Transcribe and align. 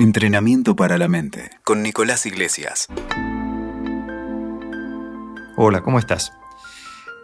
Entrenamiento 0.00 0.76
para 0.76 0.96
la 0.96 1.08
mente 1.08 1.50
con 1.62 1.82
Nicolás 1.82 2.24
Iglesias. 2.24 2.88
Hola, 5.58 5.82
¿cómo 5.82 5.98
estás? 5.98 6.32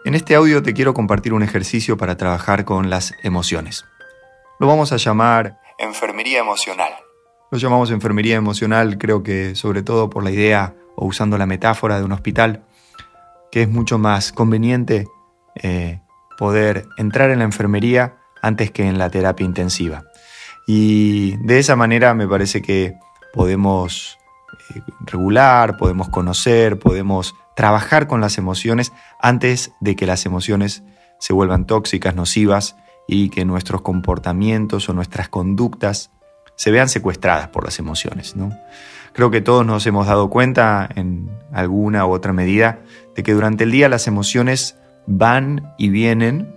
En 0.05 0.13
este 0.13 0.35
audio 0.35 0.61
te 0.61 0.75
quiero 0.75 0.93
compartir 0.93 1.33
un 1.33 1.41
ejercicio 1.41 1.97
para 1.97 2.17
trabajar 2.17 2.65
con 2.65 2.91
las 2.91 3.15
emociones. 3.23 3.83
Lo 4.59 4.67
vamos 4.67 4.91
a 4.91 4.97
llamar 4.97 5.59
enfermería 5.79 6.37
emocional. 6.37 6.93
Lo 7.49 7.57
llamamos 7.57 7.89
enfermería 7.89 8.35
emocional 8.35 8.99
creo 8.99 9.23
que 9.23 9.55
sobre 9.55 9.81
todo 9.81 10.11
por 10.11 10.23
la 10.23 10.29
idea 10.29 10.75
o 10.95 11.07
usando 11.07 11.39
la 11.39 11.47
metáfora 11.47 11.97
de 11.97 12.05
un 12.05 12.11
hospital, 12.11 12.63
que 13.51 13.63
es 13.63 13.69
mucho 13.69 13.97
más 13.97 14.31
conveniente 14.31 15.07
eh, 15.55 15.99
poder 16.37 16.85
entrar 16.99 17.31
en 17.31 17.39
la 17.39 17.45
enfermería 17.45 18.17
antes 18.43 18.69
que 18.69 18.83
en 18.83 18.99
la 18.99 19.09
terapia 19.09 19.47
intensiva. 19.47 20.03
Y 20.67 21.37
de 21.37 21.59
esa 21.59 21.75
manera 21.75 22.13
me 22.13 22.27
parece 22.27 22.61
que 22.61 22.99
podemos 23.33 24.19
eh, 24.75 24.81
regular, 25.05 25.77
podemos 25.77 26.09
conocer, 26.09 26.77
podemos 26.77 27.33
trabajar 27.55 28.05
con 28.05 28.21
las 28.21 28.37
emociones 28.37 28.91
antes 29.19 29.71
de 29.79 29.95
que 29.95 30.05
las 30.05 30.25
emociones 30.25 30.83
se 31.19 31.33
vuelvan 31.33 31.65
tóxicas, 31.65 32.15
nocivas 32.15 32.75
y 33.07 33.29
que 33.29 33.45
nuestros 33.45 33.81
comportamientos 33.81 34.89
o 34.89 34.93
nuestras 34.93 35.29
conductas 35.29 36.11
se 36.55 36.69
vean 36.71 36.89
secuestradas 36.89 37.47
por 37.47 37.63
las 37.63 37.79
emociones. 37.79 38.35
¿no? 38.35 38.51
Creo 39.13 39.31
que 39.31 39.41
todos 39.41 39.65
nos 39.65 39.87
hemos 39.87 40.05
dado 40.05 40.29
cuenta 40.29 40.89
en 40.95 41.29
alguna 41.53 42.05
u 42.05 42.11
otra 42.11 42.33
medida 42.33 42.79
de 43.15 43.23
que 43.23 43.33
durante 43.33 43.63
el 43.63 43.71
día 43.71 43.87
las 43.89 44.05
emociones 44.07 44.77
van 45.07 45.73
y 45.77 45.89
vienen 45.89 46.53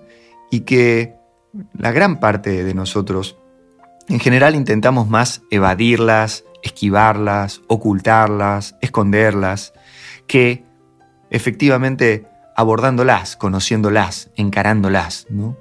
y 0.51 0.61
que 0.61 1.15
la 1.73 1.93
gran 1.93 2.19
parte 2.19 2.65
de 2.65 2.75
nosotros 2.75 3.40
en 4.11 4.19
general 4.19 4.57
intentamos 4.57 5.09
más 5.09 5.43
evadirlas, 5.53 6.45
esquivarlas, 6.65 7.63
ocultarlas, 7.69 8.75
esconderlas, 8.81 9.73
que 10.27 10.65
efectivamente 11.31 12.27
abordándolas, 12.57 13.37
conociéndolas, 13.37 14.31
encarándolas. 14.35 15.27
¿no? 15.31 15.57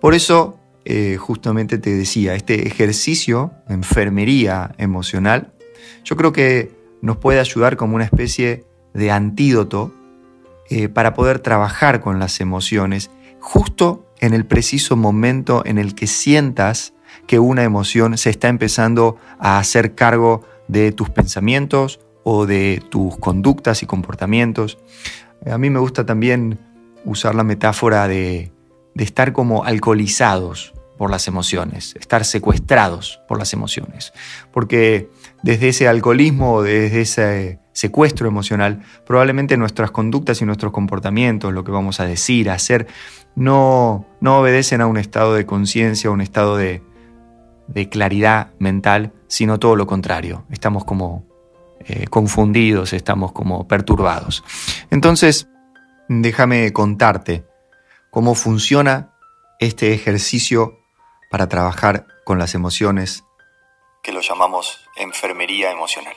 Por 0.00 0.14
eso, 0.14 0.58
eh, 0.84 1.16
justamente 1.18 1.78
te 1.78 1.90
decía, 1.90 2.36
este 2.36 2.68
ejercicio, 2.68 3.52
enfermería 3.68 4.72
emocional, 4.78 5.52
yo 6.04 6.16
creo 6.16 6.32
que 6.32 6.70
nos 7.02 7.16
puede 7.16 7.40
ayudar 7.40 7.76
como 7.76 7.96
una 7.96 8.04
especie 8.04 8.64
de 8.94 9.10
antídoto 9.10 9.92
eh, 10.68 10.88
para 10.88 11.14
poder 11.14 11.40
trabajar 11.40 12.00
con 12.00 12.20
las 12.20 12.40
emociones 12.40 13.10
justo 13.40 14.06
en 14.20 14.32
el 14.32 14.46
preciso 14.46 14.94
momento 14.96 15.62
en 15.66 15.78
el 15.78 15.96
que 15.96 16.06
sientas 16.06 16.94
que 17.26 17.38
una 17.38 17.62
emoción 17.62 18.18
se 18.18 18.30
está 18.30 18.48
empezando 18.48 19.16
a 19.38 19.58
hacer 19.58 19.94
cargo 19.94 20.42
de 20.68 20.92
tus 20.92 21.10
pensamientos 21.10 22.00
o 22.22 22.46
de 22.46 22.82
tus 22.90 23.16
conductas 23.18 23.82
y 23.82 23.86
comportamientos. 23.86 24.78
A 25.50 25.58
mí 25.58 25.70
me 25.70 25.80
gusta 25.80 26.06
también 26.06 26.58
usar 27.04 27.34
la 27.34 27.44
metáfora 27.44 28.08
de, 28.08 28.52
estar 28.94 29.32
como 29.32 29.64
alcoholizados 29.64 30.74
por 30.98 31.10
las 31.10 31.26
emociones, 31.26 31.96
estar 31.98 32.26
secuestrados 32.26 33.20
por 33.26 33.38
las 33.38 33.54
emociones. 33.54 34.12
Porque 34.52 35.08
desde 35.42 35.68
ese 35.68 35.88
alcoholismo, 35.88 36.62
desde 36.62 37.00
ese 37.00 37.58
secuestro 37.72 38.28
emocional, 38.28 38.82
probablemente 39.06 39.56
nuestras 39.56 39.90
conductas 39.90 40.42
y 40.42 40.44
nuestros 40.44 40.72
comportamientos, 40.72 41.54
lo 41.54 41.64
que 41.64 41.72
vamos 41.72 42.00
a 42.00 42.04
decir, 42.04 42.50
a 42.50 42.54
hacer, 42.54 42.86
no, 43.34 44.06
no 44.20 44.40
obedecen 44.40 44.82
a 44.82 44.86
un 44.86 44.98
estado 44.98 45.34
de 45.34 45.46
conciencia, 45.46 46.10
a 46.10 46.12
un 46.12 46.20
estado 46.20 46.58
de, 46.58 46.82
de 47.72 47.88
claridad 47.88 48.52
mental, 48.58 49.12
sino 49.28 49.58
todo 49.58 49.76
lo 49.76 49.86
contrario. 49.86 50.44
Estamos 50.50 50.84
como 50.84 51.26
eh, 51.86 52.06
confundidos, 52.08 52.92
estamos 52.92 53.32
como 53.32 53.66
perturbados. 53.66 54.44
Entonces, 54.90 55.48
déjame 56.08 56.72
contarte 56.72 57.44
cómo 58.10 58.34
funciona 58.34 59.14
este 59.60 59.94
ejercicio 59.94 60.78
para 61.30 61.48
trabajar 61.48 62.06
con 62.24 62.38
las 62.38 62.54
emociones, 62.54 63.24
que 64.02 64.12
lo 64.12 64.20
llamamos 64.20 64.88
enfermería 64.96 65.70
emocional. 65.70 66.14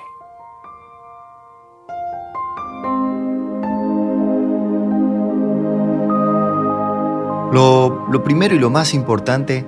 Lo, 7.51 8.07
lo 8.09 8.23
primero 8.23 8.55
y 8.55 8.59
lo 8.59 8.71
más 8.71 8.95
importante 8.95 9.63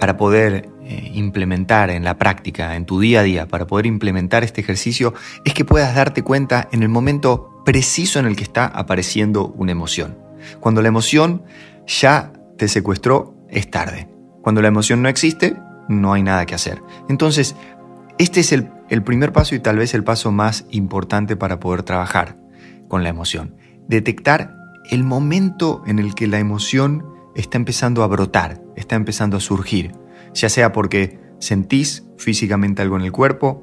para 0.00 0.16
poder 0.16 0.70
eh, 0.88 1.10
implementar 1.14 1.90
en 1.90 2.04
la 2.04 2.16
práctica, 2.16 2.76
en 2.76 2.86
tu 2.86 3.00
día 3.00 3.20
a 3.20 3.22
día, 3.24 3.48
para 3.48 3.66
poder 3.66 3.86
implementar 3.86 4.44
este 4.44 4.60
ejercicio, 4.60 5.14
es 5.44 5.52
que 5.52 5.64
puedas 5.64 5.96
darte 5.96 6.22
cuenta 6.22 6.68
en 6.70 6.84
el 6.84 6.88
momento 6.88 7.62
preciso 7.64 8.20
en 8.20 8.26
el 8.26 8.36
que 8.36 8.44
está 8.44 8.66
apareciendo 8.66 9.48
una 9.56 9.72
emoción. 9.72 10.16
Cuando 10.60 10.82
la 10.82 10.88
emoción 10.88 11.42
ya 11.88 12.32
te 12.56 12.68
secuestró, 12.68 13.34
es 13.50 13.68
tarde. 13.68 14.08
Cuando 14.42 14.62
la 14.62 14.68
emoción 14.68 15.02
no 15.02 15.08
existe, 15.08 15.56
no 15.88 16.12
hay 16.12 16.22
nada 16.22 16.46
que 16.46 16.54
hacer. 16.54 16.80
Entonces, 17.08 17.56
este 18.18 18.38
es 18.38 18.52
el, 18.52 18.70
el 18.88 19.02
primer 19.02 19.32
paso 19.32 19.56
y 19.56 19.58
tal 19.58 19.78
vez 19.78 19.92
el 19.92 20.04
paso 20.04 20.30
más 20.30 20.66
importante 20.70 21.34
para 21.34 21.58
poder 21.58 21.82
trabajar 21.82 22.36
con 22.86 23.02
la 23.02 23.08
emoción. 23.08 23.56
Detectar 23.88 24.54
el 24.88 25.02
momento 25.02 25.82
en 25.88 25.98
el 25.98 26.14
que 26.14 26.28
la 26.28 26.38
emoción 26.38 27.04
está 27.34 27.58
empezando 27.58 28.04
a 28.04 28.06
brotar, 28.06 28.62
está 28.76 28.94
empezando 28.94 29.36
a 29.36 29.40
surgir, 29.40 29.92
ya 30.36 30.48
sea 30.48 30.72
porque 30.72 31.18
sentís 31.38 32.04
físicamente 32.18 32.82
algo 32.82 32.96
en 32.96 33.02
el 33.02 33.12
cuerpo 33.12 33.62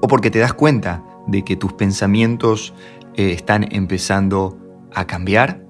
o 0.00 0.08
porque 0.08 0.30
te 0.30 0.38
das 0.38 0.54
cuenta 0.54 1.04
de 1.26 1.44
que 1.44 1.56
tus 1.56 1.74
pensamientos 1.74 2.74
eh, 3.14 3.32
están 3.32 3.68
empezando 3.70 4.58
a 4.92 5.06
cambiar. 5.06 5.66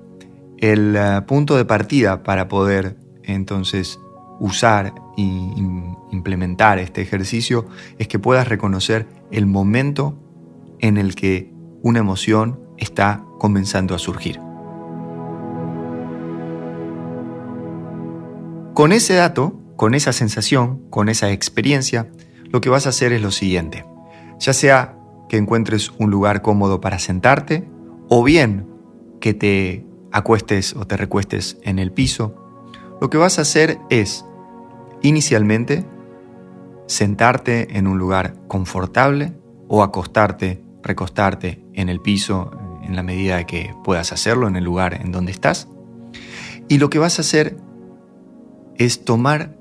El 0.59 0.95
eh, 0.97 1.23
punto 1.27 1.57
de 1.57 1.65
partida 1.65 2.23
para 2.23 2.49
poder 2.49 2.97
entonces 3.25 3.99
usar 4.39 4.95
e 5.17 5.23
implementar 6.13 6.79
este 6.79 7.03
ejercicio 7.03 7.67
es 7.99 8.09
que 8.09 8.19
puedas 8.19 8.49
reconocer 8.49 9.07
el 9.31 9.47
momento 9.47 10.17
en 10.79 10.97
el 10.97 11.15
que 11.15 11.53
una 11.83 11.99
emoción 11.99 12.61
está 12.79 13.25
comenzando 13.39 13.95
a 13.95 13.99
surgir. 13.99 14.41
Con 18.75 18.93
ese 18.93 19.15
dato, 19.15 19.60
con 19.81 19.95
esa 19.95 20.13
sensación, 20.13 20.83
con 20.91 21.09
esa 21.09 21.31
experiencia, 21.31 22.11
lo 22.51 22.61
que 22.61 22.69
vas 22.69 22.85
a 22.85 22.91
hacer 22.91 23.15
es 23.15 23.23
lo 23.23 23.31
siguiente. 23.31 23.87
Ya 24.39 24.53
sea 24.53 24.99
que 25.27 25.39
encuentres 25.39 25.91
un 25.97 26.11
lugar 26.11 26.43
cómodo 26.43 26.83
para 26.83 26.99
sentarte, 26.99 27.67
o 28.11 28.23
bien 28.23 28.69
que 29.23 29.33
te 29.33 29.87
acuestes 30.13 30.77
o 30.77 30.87
te 30.87 30.99
recuestes 30.99 31.57
en 31.63 31.79
el 31.79 31.93
piso, 31.93 32.35
lo 33.01 33.09
que 33.09 33.17
vas 33.17 33.39
a 33.39 33.43
hacer 33.43 33.79
es, 33.89 34.27
inicialmente, 35.01 35.87
sentarte 36.87 37.79
en 37.79 37.87
un 37.87 37.97
lugar 37.97 38.35
confortable 38.49 39.33
o 39.67 39.83
acostarte, 39.83 40.63
recostarte 40.83 41.65
en 41.73 41.89
el 41.89 42.03
piso 42.03 42.51
en 42.83 42.97
la 42.97 43.03
medida 43.03 43.47
que 43.47 43.75
puedas 43.83 44.13
hacerlo 44.13 44.47
en 44.47 44.57
el 44.57 44.65
lugar 44.65 45.01
en 45.01 45.11
donde 45.11 45.33
estás. 45.33 45.69
Y 46.69 46.77
lo 46.77 46.91
que 46.91 46.99
vas 46.99 47.19
a 47.19 47.23
hacer 47.23 47.57
es 48.77 49.07
tomar 49.07 49.59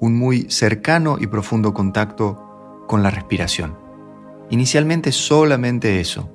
un 0.00 0.18
muy 0.18 0.46
cercano 0.48 1.18
y 1.20 1.26
profundo 1.26 1.72
contacto 1.74 2.84
con 2.88 3.02
la 3.02 3.10
respiración. 3.10 3.76
Inicialmente 4.50 5.12
solamente 5.12 6.00
eso. 6.00 6.28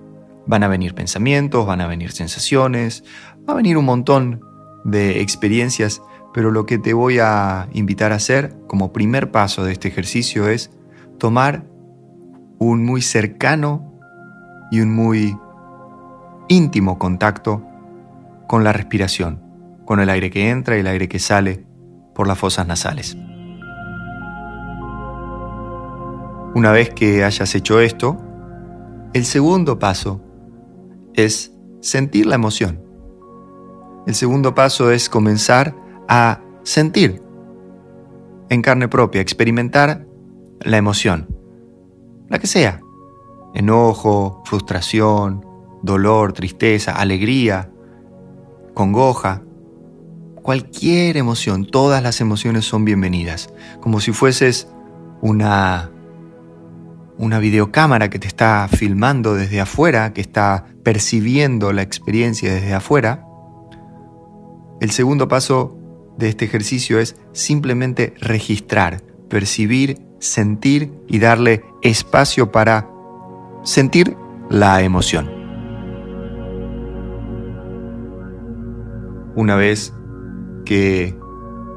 Van 0.45 0.63
a 0.63 0.67
venir 0.67 0.93
pensamientos, 0.93 1.65
van 1.65 1.81
a 1.81 1.87
venir 1.87 2.11
sensaciones, 2.11 3.03
va 3.49 3.53
a 3.53 3.57
venir 3.57 3.77
un 3.77 3.85
montón 3.85 4.41
de 4.83 5.21
experiencias, 5.21 6.01
pero 6.33 6.51
lo 6.51 6.65
que 6.65 6.77
te 6.77 6.93
voy 6.93 7.17
a 7.19 7.67
invitar 7.73 8.11
a 8.11 8.15
hacer 8.15 8.55
como 8.67 8.93
primer 8.93 9.31
paso 9.31 9.63
de 9.63 9.73
este 9.73 9.87
ejercicio 9.87 10.47
es 10.47 10.69
tomar 11.17 11.65
un 12.59 12.85
muy 12.85 13.01
cercano 13.01 13.99
y 14.71 14.81
un 14.81 14.95
muy 14.95 15.35
íntimo 16.47 16.99
contacto 16.99 17.65
con 18.47 18.63
la 18.63 18.71
respiración, 18.71 19.41
con 19.85 19.99
el 19.99 20.09
aire 20.09 20.29
que 20.29 20.49
entra 20.49 20.77
y 20.77 20.81
el 20.81 20.87
aire 20.87 21.09
que 21.09 21.19
sale 21.19 21.65
por 22.13 22.27
las 22.27 22.37
fosas 22.37 22.67
nasales. 22.67 23.17
Una 26.55 26.71
vez 26.71 26.89
que 26.89 27.25
hayas 27.25 27.53
hecho 27.53 27.81
esto, 27.81 28.17
el 29.13 29.25
segundo 29.25 29.77
paso 29.77 30.21
es 31.13 31.51
sentir 31.81 32.27
la 32.27 32.35
emoción. 32.35 32.81
El 34.07 34.15
segundo 34.15 34.55
paso 34.55 34.89
es 34.89 35.09
comenzar 35.09 35.75
a 36.07 36.39
sentir 36.63 37.21
en 38.47 38.61
carne 38.61 38.87
propia, 38.87 39.19
experimentar 39.19 40.07
la 40.61 40.77
emoción, 40.77 41.27
la 42.29 42.39
que 42.39 42.47
sea, 42.47 42.79
enojo, 43.53 44.41
frustración, 44.45 45.45
dolor, 45.83 46.31
tristeza, 46.31 46.93
alegría, 46.93 47.69
congoja, 48.73 49.43
cualquier 50.41 51.17
emoción, 51.17 51.65
todas 51.65 52.01
las 52.01 52.21
emociones 52.21 52.63
son 52.63 52.85
bienvenidas, 52.85 53.49
como 53.81 53.99
si 53.99 54.13
fueses 54.13 54.69
una 55.19 55.91
una 57.17 57.39
videocámara 57.39 58.09
que 58.09 58.19
te 58.19 58.27
está 58.27 58.67
filmando 58.69 59.35
desde 59.35 59.61
afuera, 59.61 60.13
que 60.13 60.21
está 60.21 60.65
percibiendo 60.83 61.71
la 61.71 61.81
experiencia 61.81 62.53
desde 62.53 62.73
afuera. 62.73 63.25
El 64.81 64.91
segundo 64.91 65.27
paso 65.27 65.77
de 66.17 66.29
este 66.29 66.45
ejercicio 66.45 66.99
es 66.99 67.15
simplemente 67.31 68.13
registrar, 68.19 69.01
percibir, 69.29 70.01
sentir 70.19 70.93
y 71.07 71.19
darle 71.19 71.63
espacio 71.81 72.51
para 72.51 72.89
sentir 73.63 74.15
la 74.49 74.81
emoción. 74.81 75.29
Una 79.35 79.55
vez 79.55 79.93
que 80.65 81.17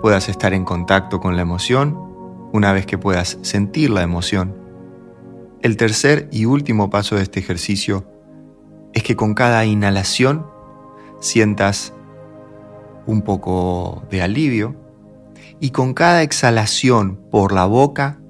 puedas 0.02 0.28
estar 0.28 0.54
en 0.54 0.64
contacto 0.64 1.20
con 1.20 1.36
la 1.36 1.42
emoción, 1.42 1.98
una 2.52 2.72
vez 2.72 2.86
que 2.86 2.98
puedas 2.98 3.38
sentir 3.42 3.90
la 3.90 4.02
emoción, 4.02 4.67
el 5.62 5.76
tercer 5.76 6.28
y 6.30 6.44
último 6.44 6.90
paso 6.90 7.16
de 7.16 7.22
este 7.22 7.40
ejercicio 7.40 8.06
es 8.92 9.02
que 9.02 9.16
con 9.16 9.34
cada 9.34 9.64
inhalación 9.64 10.46
sientas 11.20 11.92
un 13.06 13.22
poco 13.22 14.02
de 14.10 14.22
alivio 14.22 14.76
y 15.60 15.70
con 15.70 15.94
cada 15.94 16.22
exhalación 16.22 17.16
por 17.30 17.52
la 17.52 17.66
boca 17.66 18.20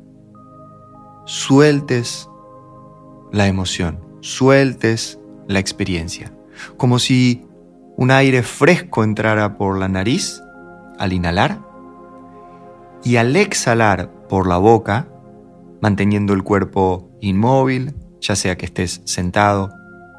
sueltes 1.27 2.29
la 3.33 3.47
emoción, 3.47 4.01
sueltes 4.21 5.19
la 5.47 5.59
experiencia, 5.59 6.33
como 6.77 6.99
si 6.99 7.45
un 7.97 8.11
aire 8.11 8.43
fresco 8.43 9.05
entrara 9.05 9.59
por 9.59 9.79
la 9.79 9.89
nariz 9.89 10.41
al 10.99 11.13
inhalar 11.13 11.61
y 13.05 13.17
al 13.17 13.37
exhalar 13.37 14.11
por 14.29 14.47
la 14.47 14.57
boca, 14.57 15.09
manteniendo 15.81 16.33
el 16.33 16.43
cuerpo 16.43 17.11
inmóvil, 17.21 17.95
ya 18.21 18.37
sea 18.37 18.57
que 18.57 18.67
estés 18.67 19.03
sentado 19.05 19.71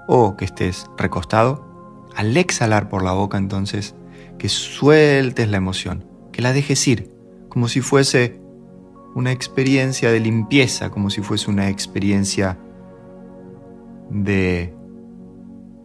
o 0.07 0.37
que 0.37 0.45
estés 0.45 0.89
recostado, 0.97 2.07
al 2.15 2.35
exhalar 2.35 2.89
por 2.89 3.03
la 3.03 3.13
boca 3.13 3.37
entonces, 3.37 3.95
que 4.37 4.49
sueltes 4.49 5.49
la 5.49 5.57
emoción, 5.57 6.05
que 6.31 6.41
la 6.41 6.53
dejes 6.53 6.87
ir, 6.87 7.11
como 7.49 7.67
si 7.67 7.81
fuese 7.81 8.41
una 9.15 9.31
experiencia 9.31 10.11
de 10.11 10.19
limpieza, 10.19 10.89
como 10.89 11.09
si 11.09 11.21
fuese 11.21 11.49
una 11.49 11.69
experiencia 11.69 12.57
de, 14.09 14.73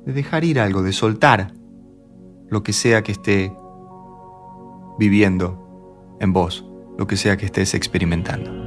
de 0.06 0.12
dejar 0.12 0.44
ir 0.44 0.60
algo, 0.60 0.82
de 0.82 0.92
soltar 0.92 1.52
lo 2.48 2.62
que 2.62 2.72
sea 2.72 3.02
que 3.02 3.12
esté 3.12 3.52
viviendo 4.98 6.16
en 6.20 6.32
vos, 6.32 6.64
lo 6.96 7.06
que 7.06 7.16
sea 7.16 7.36
que 7.36 7.46
estés 7.46 7.74
experimentando. 7.74 8.63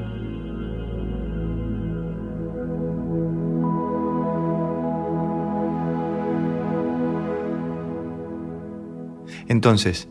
Entonces, 9.48 10.10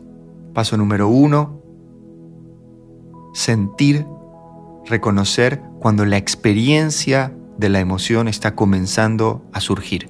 paso 0.53 0.77
número 0.77 1.07
uno, 1.07 1.61
sentir, 3.33 4.05
reconocer 4.85 5.61
cuando 5.79 6.05
la 6.05 6.17
experiencia 6.17 7.33
de 7.57 7.69
la 7.69 7.79
emoción 7.79 8.27
está 8.27 8.55
comenzando 8.55 9.45
a 9.53 9.59
surgir. 9.59 10.09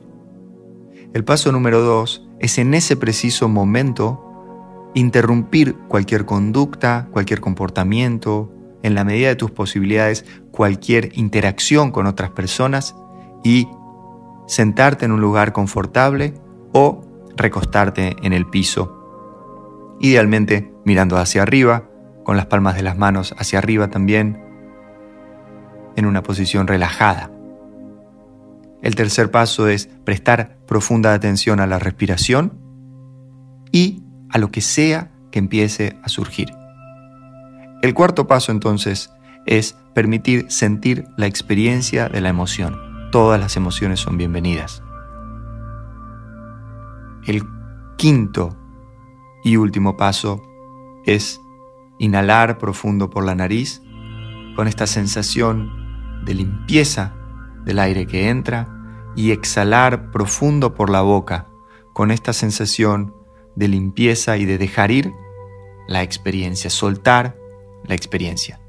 El 1.13 1.24
paso 1.24 1.51
número 1.51 1.81
dos 1.81 2.27
es 2.39 2.57
en 2.57 2.74
ese 2.74 2.95
preciso 2.95 3.50
momento 3.50 4.24
interrumpir 4.94 5.75
cualquier 5.88 6.25
conducta, 6.25 7.07
cualquier 7.12 7.39
comportamiento, 7.41 8.51
en 8.83 8.95
la 8.95 9.03
medida 9.03 9.30
de 9.30 9.35
tus 9.35 9.51
posibilidades, 9.51 10.25
cualquier 10.51 11.18
interacción 11.18 11.91
con 11.91 12.07
otras 12.07 12.31
personas 12.31 12.95
y 13.44 13.68
sentarte 14.47 15.06
en 15.06 15.12
un 15.12 15.21
lugar 15.21 15.53
confortable 15.53 16.33
o 16.73 17.01
recostarte 17.35 18.15
en 18.21 18.33
el 18.33 18.45
piso, 18.45 18.96
idealmente 19.99 20.71
mirando 20.85 21.17
hacia 21.17 21.41
arriba, 21.41 21.89
con 22.23 22.38
las 22.38 22.45
palmas 22.45 22.75
de 22.75 22.83
las 22.83 22.97
manos 22.97 23.33
hacia 23.38 23.59
arriba 23.59 23.89
también, 23.89 24.44
en 25.95 26.05
una 26.05 26.23
posición 26.23 26.67
relajada. 26.67 27.31
El 28.81 28.95
tercer 28.95 29.31
paso 29.31 29.67
es 29.67 29.88
prestar 30.03 30.57
profunda 30.67 31.13
atención 31.13 31.59
a 31.59 31.67
la 31.67 31.79
respiración 31.79 32.59
y 33.71 34.03
a 34.29 34.38
lo 34.38 34.51
que 34.51 34.61
sea 34.61 35.11
que 35.31 35.39
empiece 35.39 35.97
a 36.03 36.09
surgir. 36.09 36.49
El 37.81 37.94
cuarto 37.94 38.27
paso 38.27 38.51
entonces 38.51 39.11
es 39.45 39.77
permitir 39.94 40.45
sentir 40.49 41.05
la 41.15 41.25
experiencia 41.25 42.09
de 42.09 42.21
la 42.21 42.29
emoción. 42.29 42.77
Todas 43.11 43.39
las 43.39 43.55
emociones 43.55 43.99
son 43.99 44.17
bienvenidas. 44.17 44.83
El 47.25 47.44
quinto 47.97 48.55
y 49.47 49.55
último 49.55 49.95
paso 49.95 50.44
es 51.05 51.41
inhalar 51.99 52.57
profundo 52.57 53.09
por 53.09 53.23
la 53.23 53.33
nariz 53.33 53.81
con 54.57 54.67
esta 54.67 54.88
sensación 54.88 55.71
de 56.25 56.33
limpieza 56.33 57.15
del 57.63 57.79
aire 57.79 58.05
que 58.07 58.27
entra 58.27 58.67
y 59.15 59.31
exhalar 59.31 60.11
profundo 60.11 60.73
por 60.73 60.89
la 60.89 61.01
boca 61.01 61.47
con 61.94 62.11
esta 62.11 62.33
sensación 62.33 63.15
de 63.55 63.69
limpieza 63.69 64.35
y 64.35 64.44
de 64.44 64.57
dejar 64.57 64.91
ir 64.91 65.13
la 65.88 66.03
experiencia, 66.03 66.69
soltar 66.69 67.38
la 67.85 67.95
experiencia. 67.95 68.59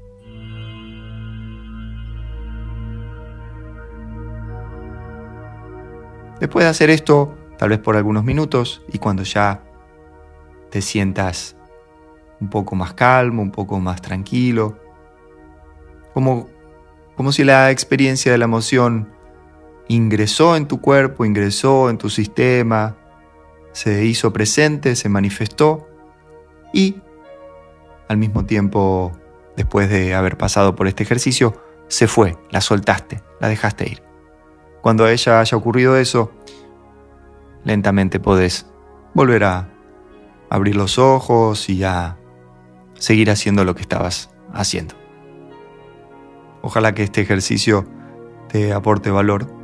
Después 6.39 6.63
de 6.63 6.69
hacer 6.69 6.89
esto, 6.89 7.35
tal 7.57 7.69
vez 7.69 7.79
por 7.79 7.97
algunos 7.97 8.23
minutos, 8.23 8.81
y 8.93 8.97
cuando 8.97 9.23
ya 9.23 9.68
te 10.69 10.81
sientas 10.81 11.55
un 12.39 12.49
poco 12.49 12.75
más 12.75 12.93
calmo, 12.93 13.41
un 13.41 13.51
poco 13.51 13.79
más 13.79 14.01
tranquilo, 14.01 14.77
como, 16.13 16.47
como 17.15 17.31
si 17.31 17.43
la 17.43 17.71
experiencia 17.71 18.31
de 18.31 18.37
la 18.37 18.45
emoción 18.45 19.09
ingresó 19.87 20.55
en 20.55 20.67
tu 20.67 20.79
cuerpo, 20.79 21.25
ingresó 21.25 21.89
en 21.89 21.97
tu 21.97 22.09
sistema, 22.09 22.95
se 23.71 24.05
hizo 24.05 24.31
presente, 24.31 24.95
se 24.95 25.09
manifestó 25.09 25.87
y 26.73 27.01
al 28.07 28.17
mismo 28.17 28.45
tiempo, 28.45 29.11
después 29.55 29.89
de 29.89 30.15
haber 30.15 30.37
pasado 30.37 30.75
por 30.75 30.87
este 30.87 31.03
ejercicio, 31.03 31.61
se 31.87 32.07
fue, 32.07 32.37
la 32.51 32.61
soltaste, 32.61 33.21
la 33.39 33.47
dejaste 33.47 33.89
ir. 33.89 34.03
Cuando 34.81 35.05
a 35.05 35.11
ella 35.11 35.39
haya 35.39 35.57
ocurrido 35.57 35.97
eso, 35.97 36.31
lentamente 37.63 38.19
podés 38.19 38.65
volver 39.13 39.43
a 39.43 39.69
abrir 40.49 40.75
los 40.75 40.97
ojos 40.97 41.69
y 41.69 41.83
a 41.83 42.17
seguir 42.95 43.29
haciendo 43.29 43.63
lo 43.65 43.75
que 43.75 43.81
estabas 43.81 44.29
haciendo. 44.53 44.95
Ojalá 46.61 46.93
que 46.93 47.03
este 47.03 47.21
ejercicio 47.21 47.87
te 48.49 48.73
aporte 48.73 49.11
valor 49.11 49.58